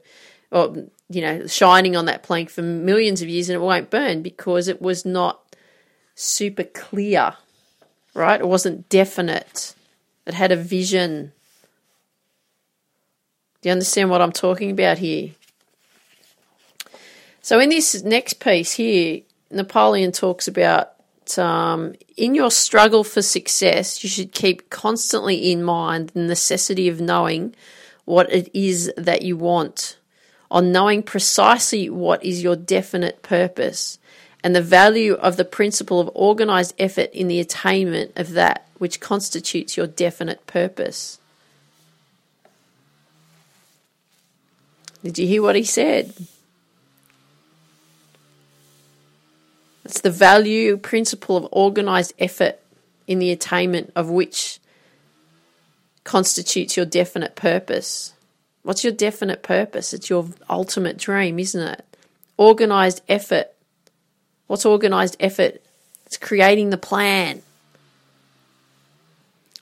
or 0.51 0.77
you 1.09 1.21
know, 1.21 1.47
shining 1.47 1.97
on 1.97 2.07
that 2.07 2.23
plank 2.23 2.51
for 2.51 2.63
millions 2.63 3.23
of 3.23 3.29
years, 3.29 3.49
and 3.49 3.57
it 3.57 3.65
won't 3.65 3.91
burn 3.91 4.23
because 4.23 4.69
it 4.69 4.81
was 4.81 5.05
not 5.05 5.57
super 6.15 6.65
clear, 6.65 7.35
right? 8.15 8.41
It 8.41 8.49
wasn't 8.49 8.89
definite. 8.89 9.75
It 10.27 10.35
had 10.35 10.53
a 10.53 10.57
vision. 10.57 11.33
Do 13.61 13.69
you 13.69 13.73
understand 13.73 14.11
what 14.11 14.23
I'm 14.23 14.33
talking 14.33 14.71
about 14.71 14.99
here? 14.99 15.31
So, 17.43 17.61
in 17.61 17.69
this 17.69 18.03
next 18.03 18.41
piece 18.41 18.73
here, 18.73 19.21
Napoleon 19.51 20.13
talks 20.13 20.49
about 20.49 20.94
um, 21.39 21.95
in 22.17 22.35
your 22.35 22.51
struggle 22.51 23.05
for 23.05 23.23
success, 23.23 24.03
you 24.03 24.11
should 24.11 24.33
keep 24.33 24.71
constantly 24.71 25.51
in 25.51 25.63
mind 25.63 26.11
the 26.11 26.21
necessity 26.21 26.89
of 26.89 27.01
knowing 27.01 27.55
what 28.05 28.33
it 28.33 28.51
is 28.55 28.93
that 28.97 29.23
you 29.23 29.37
want, 29.37 29.97
on 30.51 30.73
knowing 30.73 31.03
precisely 31.03 31.89
what 31.89 32.25
is 32.25 32.43
your 32.43 32.57
definite 32.57 33.23
purpose, 33.23 33.99
and 34.43 34.55
the 34.55 34.63
value 34.63 35.15
of 35.15 35.37
the 35.37 35.45
principle 35.45 36.01
of 36.01 36.11
organized 36.15 36.75
effort 36.79 37.11
in 37.13 37.29
the 37.29 37.41
attainment 37.41 38.13
of 38.17 38.33
that 38.33 38.69
which 38.79 39.01
constitutes 39.01 39.77
your 39.77 39.87
definite 39.87 40.47
purpose. 40.47 41.19
Did 45.03 45.19
you 45.19 45.27
hear 45.27 45.43
what 45.43 45.57
he 45.57 45.65
said? 45.65 46.15
It's 49.85 50.01
the 50.01 50.11
value 50.11 50.77
principle 50.77 51.37
of 51.37 51.49
organized 51.53 52.15
effort 52.19 52.59
in 53.07 53.19
the 53.19 53.31
attainment 53.31 53.93
of 53.95 54.09
which 54.09 54.59
constitutes 56.05 56.77
your 56.77 56.87
definite 56.87 57.37
purpose. 57.37 58.15
What's 58.63 58.83
your 58.83 58.93
definite 58.95 59.43
purpose? 59.43 59.93
It's 59.93 60.09
your 60.09 60.29
ultimate 60.49 60.97
dream, 60.97 61.39
isn't 61.39 61.69
it? 61.69 61.85
Organized 62.39 63.03
effort. 63.09 63.53
What's 64.47 64.65
organized 64.65 65.17
effort? 65.21 65.63
It's 66.07 66.17
creating 66.17 66.71
the 66.71 66.79
plan. 66.79 67.43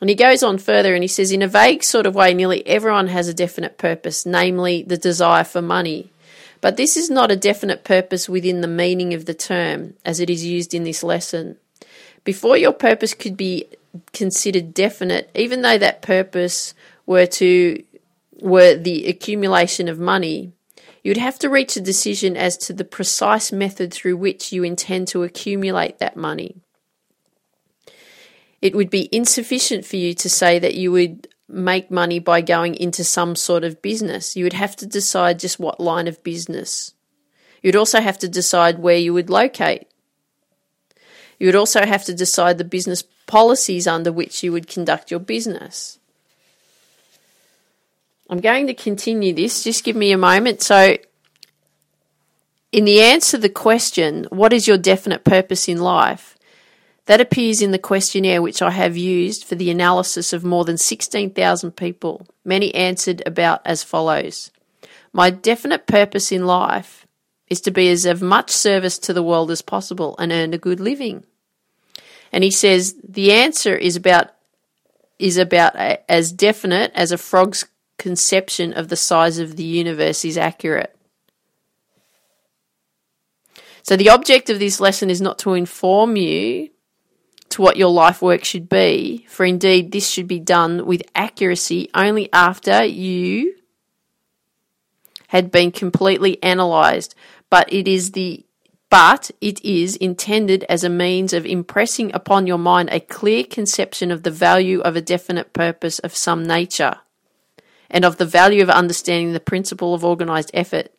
And 0.01 0.09
he 0.09 0.17
goes 0.17 0.43
on 0.43 0.59
further 0.59 0.95
and 0.95 1.03
he 1.03 1.09
says, 1.09 1.31
in 1.31 1.43
a 1.43 1.49
vague 1.49 1.85
sort 1.85 2.07
of 2.07 2.15
way, 2.15 2.35
nearly 2.35 2.67
everyone 2.67 3.09
has 3.09 3.29
a 3.29 3.35
definite 3.35 3.79
purpose, 3.79 4.25
namely 4.25 4.83
the 4.83 4.97
desire 4.97 5.45
for 5.45 5.63
money. 5.63 6.11
But 6.63 6.77
this 6.77 6.97
is 6.97 7.11
not 7.11 7.33
a 7.33 7.37
definite 7.37 7.85
purpose 7.85 8.29
within 8.29 8.63
the 8.63 8.69
meaning 8.69 9.13
of 9.13 9.27
the 9.27 9.35
term 9.35 9.95
as 10.05 10.21
it 10.21 10.31
is 10.31 10.45
used 10.45 10.73
in 10.73 10.85
this 10.85 11.03
lesson. 11.03 11.59
Before 12.25 12.57
your 12.57 12.73
purpose 12.73 13.15
could 13.15 13.37
be 13.37 13.67
considered 14.13 14.73
definite, 14.73 15.29
even 15.35 15.61
though 15.61 15.77
that 15.77 16.01
purpose 16.01 16.73
were 17.05 17.27
to 17.27 17.83
were 18.41 18.77
the 18.77 19.07
accumulation 19.09 19.89
of 19.89 19.99
money, 19.99 20.53
you 21.03 21.11
would 21.11 21.17
have 21.17 21.39
to 21.41 21.51
reach 21.51 21.77
a 21.77 21.81
decision 21.81 22.37
as 22.37 22.57
to 22.59 22.73
the 22.73 22.85
precise 22.85 23.51
method 23.51 23.93
through 23.93 24.17
which 24.17 24.53
you 24.53 24.63
intend 24.63 25.09
to 25.09 25.25
accumulate 25.25 25.99
that 25.99 26.17
money. 26.17 26.57
It 28.61 28.77
would 28.77 28.91
be 28.91 29.09
insufficient 29.11 29.85
for 29.85 29.97
you 29.97 30.15
to 30.15 30.29
say 30.29 30.61
that 30.61 30.77
you 30.77 30.93
would 30.93 31.27
make 31.53 31.91
money 31.91 32.19
by 32.19 32.41
going 32.41 32.75
into 32.75 33.05
some 33.05 33.37
sort 33.37 33.65
of 33.65 33.83
business. 33.83 34.37
You 34.37 34.45
would 34.45 34.53
have 34.53 34.77
to 34.77 34.87
decide 34.87 35.39
just 35.39 35.59
what 35.59 35.81
line 35.81 36.09
of 36.09 36.23
business. 36.23 36.95
You'd 37.63 37.77
also 37.77 38.01
have 38.01 38.19
to 38.19 38.29
decide 38.29 38.79
where 38.79 38.97
you 38.97 39.15
would 39.15 39.31
locate. 39.31 39.87
You 41.39 41.47
would 41.47 41.57
also 41.57 41.85
have 41.85 42.05
to 42.05 42.15
decide 42.15 42.59
the 42.59 42.65
business 42.65 43.03
policies 43.27 43.87
under 43.87 44.13
which 44.13 44.43
you 44.43 44.53
would 44.53 44.69
conduct 44.69 45.11
your 45.11 45.21
business. 45.21 45.99
I'm 48.31 48.41
going 48.41 48.67
to 48.67 48.75
continue 48.75 49.35
this, 49.35 49.65
just 49.65 49.85
give 49.85 49.97
me 49.97 50.13
a 50.13 50.19
moment. 50.19 50.63
So, 50.63 50.97
in 52.71 52.85
the 52.87 53.03
answer 53.03 53.37
to 53.37 53.43
the 53.43 53.49
question, 53.49 54.27
what 54.31 54.53
is 54.53 54.67
your 54.67 54.79
definite 54.79 55.25
purpose 55.25 55.69
in 55.69 55.81
life? 55.81 56.39
That 57.07 57.21
appears 57.21 57.61
in 57.61 57.73
the 57.73 57.79
questionnaire 57.79 58.41
which 58.41 58.63
I 58.63 58.71
have 58.71 58.97
used 58.97 59.45
for 59.45 59.57
the 59.57 59.71
analysis 59.71 60.33
of 60.33 60.45
more 60.45 60.65
than 60.65 60.79
16,000 60.79 61.73
people. 61.73 62.27
Many 62.45 62.75
answered 62.75 63.23
about 63.27 63.61
as 63.65 63.83
follows 63.83 64.51
My 65.13 65.31
definite 65.31 65.87
purpose 65.87 66.31
in 66.31 66.47
life 66.47 67.07
is 67.49 67.61
to 67.63 67.71
be 67.71 67.89
as 67.91 68.07
of 68.07 68.23
much 68.23 68.51
service 68.51 68.99
to 68.99 69.13
the 69.13 69.23
world 69.23 69.51
as 69.51 69.63
possible 69.63 70.15
and 70.19 70.31
earn 70.33 70.55
a 70.55 70.59
good 70.59 70.81
living. 70.81 71.25
And 72.31 72.45
he 72.45 72.51
says 72.51 72.95
the 73.07 73.33
answer 73.33 73.77
is 73.77 73.97
about 73.97 74.31
is 75.19 75.37
about 75.37 75.77
as 75.77 76.33
definite 76.33 76.91
as 76.95 77.13
a 77.13 77.19
frog's 77.19 77.67
conception 77.99 78.73
of 78.73 78.89
the 78.89 78.97
size 78.97 79.39
of 79.39 79.57
the 79.57 79.63
universe 79.65 80.25
is 80.25 80.39
accurate. 80.39 80.97
So 83.85 83.97
the 83.97 84.09
object 84.11 84.51
of 84.51 84.59
this 84.59 84.81
lesson 84.81 85.11
is 85.11 85.21
not 85.21 85.39
to 85.41 85.55
inform 85.55 86.17
you 86.17 86.71
to 87.53 87.63
what 87.63 87.77
your 87.77 87.91
life 87.91 88.23
work 88.23 88.45
should 88.45 88.69
be, 88.69 89.27
for 89.29 89.45
indeed 89.45 89.93
this 89.93 90.09
should 90.09 90.27
be 90.27 90.41
done 90.41 90.87
with 90.87 91.03
accuracy 91.15 91.89
only 91.95 92.31
after 92.33 92.85
you 92.85 93.55
had 95.29 95.51
been 95.51 95.71
completely 95.71 96.39
analysed, 96.43 97.15
but 97.51 97.73
it 97.73 97.87
is 97.87 98.13
the 98.13 98.45
but 98.91 99.31
it 99.41 99.65
is 99.65 99.97
intended 99.97 100.65
as 100.69 100.85
a 100.85 100.89
means 100.91 101.33
of 101.33 101.47
impressing 101.47 102.15
upon 102.15 102.47
your 102.47 102.59
mind 102.59 102.91
a 102.93 103.01
clear 103.01 103.43
conception 103.43 104.11
of 104.11 104.23
the 104.23 104.31
value 104.31 104.81
of 104.81 104.97
a 104.97 105.01
definite 105.01 105.55
purpose 105.55 105.99
of 106.01 106.15
some 106.15 106.47
nature, 106.47 106.97
and 107.91 108.05
of 108.05 108.19
the 108.19 108.27
value 108.27 108.63
of 108.63 108.69
understanding 108.69 109.33
the 109.33 109.41
principle 109.41 109.95
of 109.95 110.05
organised 110.05 110.51
effort 110.53 110.93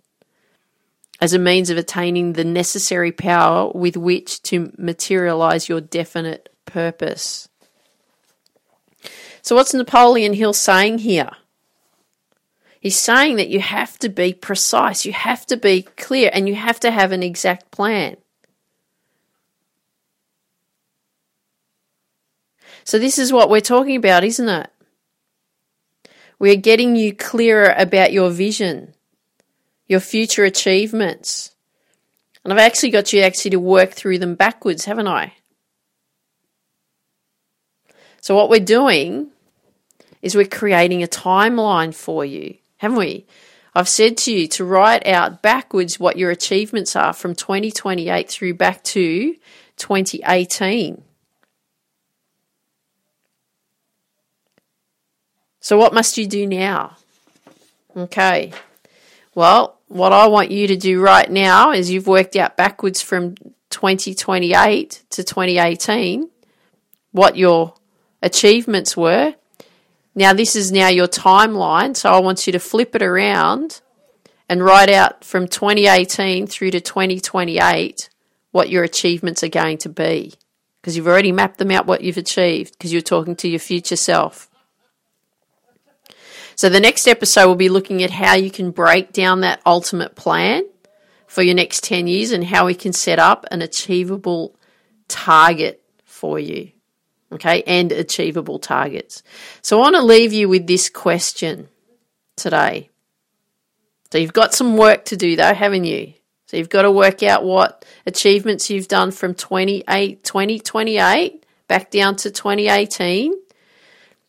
as 1.24 1.32
a 1.32 1.40
means 1.40 1.70
of 1.70 1.78
attaining 1.78 2.34
the 2.34 2.44
necessary 2.44 3.14
power 3.14 3.72
with 3.72 3.96
which 3.96 4.44
to 4.44 4.74
materialize 4.78 5.70
your 5.70 5.80
definite 5.80 6.54
purpose. 6.66 7.48
So, 9.42 9.56
what's 9.56 9.74
Napoleon 9.74 10.34
Hill 10.34 10.52
saying 10.52 10.98
here? 10.98 11.30
He's 12.82 13.00
saying 13.00 13.38
that 13.38 13.48
you 13.48 13.62
have 13.62 13.98
to 14.00 14.10
be 14.10 14.34
precise, 14.34 15.06
you 15.06 15.14
have 15.14 15.46
to 15.46 15.56
be 15.56 15.84
clear, 15.84 16.30
and 16.34 16.46
you 16.46 16.56
have 16.56 16.82
to 16.82 16.92
have 16.92 17.14
an 17.14 17.24
exact 17.24 17.72
plan. 17.72 18.18
So, 22.84 23.00
this 23.00 23.18
is 23.18 23.32
what 23.32 23.50
we're 23.50 23.62
talking 23.62 23.96
about, 23.96 24.26
isn't 24.26 24.50
it? 24.50 24.70
We're 26.38 26.58
getting 26.58 26.98
you 26.98 27.16
clearer 27.16 27.74
about 27.78 28.12
your 28.12 28.30
vision 28.30 28.94
your 29.88 30.00
future 30.00 30.44
achievements. 30.44 31.52
And 32.44 32.52
I've 32.52 32.60
actually 32.60 32.90
got 32.90 33.14
you 33.14 33.22
actually 33.22 33.52
to 33.52 33.60
work 33.60 33.92
through 33.92 34.20
them 34.20 34.36
backwards, 34.36 34.86
haven't 34.86 35.08
I? 35.08 35.34
So 38.22 38.36
what 38.36 38.50
we're 38.50 38.60
doing 38.60 39.32
is 40.22 40.36
we're 40.36 40.46
creating 40.46 41.04
a 41.04 41.08
timeline 41.08 41.94
for 41.94 42.24
you, 42.24 42.56
haven't 42.78 42.98
we? 42.98 43.26
I've 43.76 43.90
said 43.90 44.18
to 44.20 44.32
you 44.32 44.48
to 44.50 44.66
write 44.66 45.06
out 45.08 45.42
backwards 45.42 46.00
what 46.00 46.18
your 46.18 46.32
achievements 46.32 46.96
are 46.96 47.14
from 47.14 47.34
2028 47.36 48.30
through 48.30 48.54
back 48.54 48.84
to 48.86 49.36
2018. 49.78 51.04
So, 55.60 55.78
what 55.78 55.94
must 55.94 56.18
you 56.18 56.28
do 56.28 56.46
now? 56.46 56.98
Okay. 57.96 58.54
Well, 59.36 59.80
what 59.88 60.14
I 60.14 60.28
want 60.28 60.52
you 60.52 60.68
to 60.68 60.76
do 60.76 61.02
right 61.02 61.30
now 61.30 61.72
is 61.72 61.90
you've 61.90 62.08
worked 62.08 62.36
out 62.36 62.58
backwards 62.58 63.02
from 63.02 63.36
2028 63.70 65.04
to 65.12 65.24
2018 65.24 66.30
what 67.12 67.38
your 67.38 67.74
achievements 68.22 68.98
were. 68.98 69.36
Now, 70.16 70.34
this 70.34 70.56
is 70.56 70.72
now 70.72 70.90
your 70.90 71.08
timeline, 71.08 71.96
so 71.96 72.10
I 72.10 72.20
want 72.20 72.46
you 72.46 72.54
to 72.54 72.60
flip 72.60 72.96
it 72.96 73.02
around 73.02 73.82
and 74.48 74.64
write 74.64 74.90
out 74.90 75.24
from 75.24 75.48
2018 75.48 76.48
through 76.48 76.72
to 76.72 76.82
2028 76.82 78.10
what 78.52 78.70
your 78.70 78.84
achievements 78.84 79.44
are 79.44 79.50
going 79.50 79.78
to 79.80 79.90
be. 79.90 80.34
Because 80.80 80.96
you've 80.96 81.08
already 81.08 81.32
mapped 81.32 81.58
them 81.58 81.72
out 81.72 81.88
what 81.88 82.02
you've 82.02 82.18
achieved, 82.18 82.74
because 82.74 82.92
you're 82.92 83.02
talking 83.02 83.36
to 83.38 83.48
your 83.48 83.60
future 83.60 83.96
self. 83.96 84.50
So, 86.56 86.70
the 86.70 86.80
next 86.80 87.08
episode 87.08 87.48
will 87.48 87.56
be 87.56 87.70
looking 87.70 88.04
at 88.04 88.12
how 88.12 88.36
you 88.36 88.52
can 88.52 88.72
break 88.72 89.12
down 89.12 89.42
that 89.42 89.62
ultimate 89.66 90.16
plan 90.16 90.64
for 91.28 91.42
your 91.42 91.56
next 91.56 91.84
10 91.84 92.08
years 92.08 92.32
and 92.32 92.44
how 92.44 92.66
we 92.68 92.76
can 92.76 92.94
set 92.94 93.20
up 93.20 93.46
an 93.50 93.62
achievable 93.62 94.56
target 95.08 95.84
for 96.06 96.40
you. 96.40 96.72
Okay, 97.32 97.64
and 97.66 97.92
achievable 97.92 98.60
targets. 98.60 99.24
So, 99.62 99.78
I 99.78 99.82
want 99.82 99.96
to 99.96 100.04
leave 100.04 100.34
you 100.34 100.48
with 100.48 100.68
this 100.68 100.90
question 100.90 101.70
today. 102.36 102.90
So, 104.12 104.20
you've 104.20 104.34
got 104.34 104.54
some 104.54 104.78
work 104.78 105.06
to 105.06 105.18
do 105.18 105.36
though, 105.36 105.54
haven't 105.54 105.86
you? 105.86 106.14
So, 106.46 106.58
you've 106.58 106.70
got 106.70 106.84
to 106.84 106.92
work 106.92 107.24
out 107.24 107.44
what 107.44 107.84
achievements 108.06 108.70
you've 108.70 108.88
done 108.88 109.10
from 109.10 109.34
28, 109.34 110.24
2028 110.24 111.44
back 111.68 111.90
down 111.90 112.16
to 112.18 112.30
2018 112.30 113.34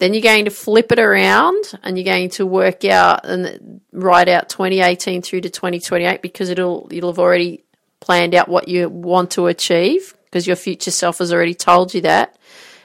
then 0.05 0.13
you're 0.13 0.21
going 0.21 0.45
to 0.45 0.51
flip 0.51 0.93
it 0.93 0.99
around 0.99 1.65
and 1.83 1.97
you're 1.97 2.05
going 2.05 2.29
to 2.29 2.45
work 2.45 2.85
out 2.85 3.25
and 3.25 3.81
write 3.91 4.29
out 4.29 4.51
2018 4.51 5.23
through 5.23 5.41
to 5.41 5.49
2028 5.49 6.21
because 6.21 6.51
it'll 6.51 6.87
you'll 6.91 7.11
have 7.11 7.19
already 7.19 7.65
planned 8.01 8.35
out 8.35 8.47
what 8.47 8.69
you 8.69 8.87
want 8.91 9.31
to 9.31 9.47
achieve 9.47 10.15
because 10.27 10.47
your 10.47 10.57
future 10.57 10.91
self 10.91 11.19
has 11.19 11.33
already 11.33 11.55
told 11.55 11.95
you 11.95 12.03
that. 12.03 12.37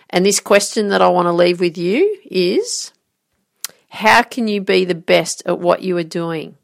And 0.09 0.25
this 0.25 0.39
question 0.39 0.87
that 0.89 1.01
I 1.01 1.09
want 1.09 1.25
to 1.25 1.33
leave 1.33 1.59
with 1.59 1.77
you 1.77 2.21
is 2.23 2.93
how 3.89 4.21
can 4.21 4.47
you 4.47 4.61
be 4.61 4.85
the 4.85 4.95
best 4.95 5.43
at 5.45 5.59
what 5.59 5.81
you 5.81 5.97
are 5.97 6.03
doing? 6.03 6.55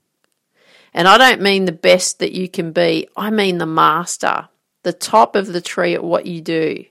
And 0.93 1.05
I 1.05 1.17
don't 1.17 1.41
mean 1.41 1.65
the 1.65 1.73
best 1.73 2.19
that 2.19 2.31
you 2.31 2.47
can 2.47 2.71
be, 2.71 3.09
I 3.17 3.29
mean 3.29 3.57
the 3.57 3.65
master, 3.65 4.47
the 4.83 4.93
top 4.93 5.35
of 5.35 5.47
the 5.47 5.59
tree 5.59 5.95
at 5.95 6.03
what 6.03 6.25
you 6.25 6.39
do. 6.39 6.85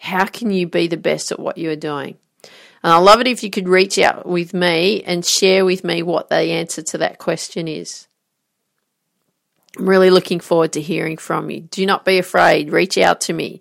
How 0.00 0.24
can 0.24 0.50
you 0.50 0.66
be 0.66 0.86
the 0.86 0.96
best 0.96 1.30
at 1.30 1.38
what 1.38 1.58
you 1.58 1.70
are 1.70 1.76
doing? 1.76 2.16
And 2.82 2.90
I 2.90 2.96
love 2.96 3.20
it 3.20 3.26
if 3.26 3.42
you 3.42 3.50
could 3.50 3.68
reach 3.68 3.98
out 3.98 4.24
with 4.26 4.54
me 4.54 5.02
and 5.02 5.24
share 5.24 5.66
with 5.66 5.84
me 5.84 6.02
what 6.02 6.30
the 6.30 6.36
answer 6.36 6.80
to 6.80 6.98
that 6.98 7.18
question 7.18 7.68
is. 7.68 8.08
I'm 9.78 9.86
really 9.86 10.08
looking 10.08 10.40
forward 10.40 10.72
to 10.72 10.80
hearing 10.80 11.18
from 11.18 11.50
you. 11.50 11.60
Do 11.60 11.84
not 11.84 12.06
be 12.06 12.16
afraid. 12.16 12.72
Reach 12.72 12.96
out 12.96 13.20
to 13.22 13.34
me. 13.34 13.60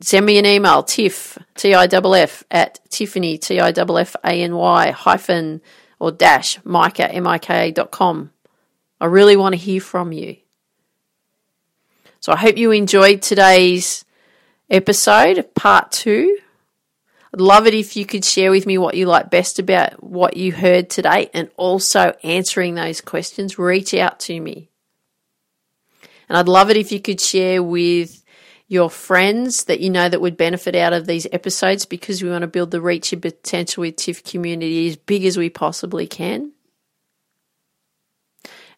Send 0.00 0.24
me 0.24 0.38
an 0.38 0.46
email, 0.46 0.84
tiff, 0.84 1.36
T-I-F-F, 1.56 2.44
at 2.48 2.78
Tiffany, 2.88 3.36
T-I-F-F-A-N-Y, 3.36 4.90
hyphen, 4.92 5.60
or 5.98 6.12
dash, 6.12 6.64
Mika, 6.64 7.10
M-I-K-A 7.12 7.72
dot 7.72 7.90
com. 7.90 8.30
I 9.00 9.06
really 9.06 9.36
want 9.36 9.54
to 9.54 9.60
hear 9.60 9.80
from 9.80 10.12
you. 10.12 10.36
So 12.20 12.32
I 12.32 12.36
hope 12.36 12.56
you 12.56 12.70
enjoyed 12.70 13.20
today's 13.20 14.05
episode, 14.70 15.54
part 15.54 15.92
two. 15.92 16.38
I'd 17.34 17.40
love 17.40 17.66
it 17.66 17.74
if 17.74 17.96
you 17.96 18.06
could 18.06 18.24
share 18.24 18.50
with 18.50 18.66
me 18.66 18.78
what 18.78 18.94
you 18.94 19.06
like 19.06 19.30
best 19.30 19.58
about 19.58 20.02
what 20.02 20.36
you 20.36 20.52
heard 20.52 20.88
today 20.88 21.30
and 21.34 21.50
also 21.56 22.14
answering 22.22 22.74
those 22.74 23.00
questions. 23.00 23.58
Reach 23.58 23.92
out 23.94 24.20
to 24.20 24.40
me. 24.40 24.70
And 26.28 26.36
I'd 26.36 26.48
love 26.48 26.70
it 26.70 26.76
if 26.76 26.92
you 26.92 27.00
could 27.00 27.20
share 27.20 27.62
with 27.62 28.22
your 28.68 28.90
friends 28.90 29.64
that 29.64 29.80
you 29.80 29.90
know 29.90 30.08
that 30.08 30.20
would 30.20 30.36
benefit 30.36 30.74
out 30.74 30.92
of 30.92 31.06
these 31.06 31.26
episodes 31.30 31.86
because 31.86 32.22
we 32.22 32.30
want 32.30 32.42
to 32.42 32.48
build 32.48 32.72
the 32.72 32.80
reach 32.80 33.12
and 33.12 33.22
potential 33.22 33.82
with 33.82 33.96
TIFF 33.96 34.24
community 34.24 34.88
as 34.88 34.96
big 34.96 35.24
as 35.24 35.36
we 35.36 35.50
possibly 35.50 36.06
can. 36.06 36.52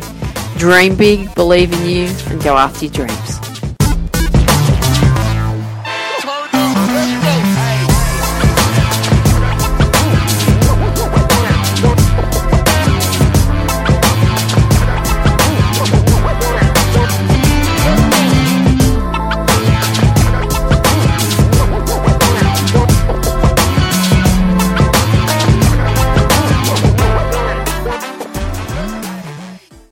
Dream 0.60 0.96
big, 0.96 1.34
believe 1.36 1.72
in 1.72 1.86
you, 1.86 2.06
and 2.28 2.42
go 2.44 2.58
after 2.58 2.86
your 2.86 2.94
dreams. 2.94 3.49